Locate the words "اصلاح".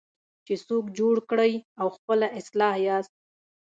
2.39-2.75